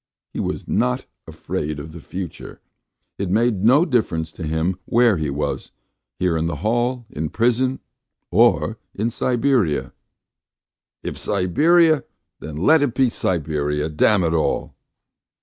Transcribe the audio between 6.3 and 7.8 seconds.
in the hall, in prison,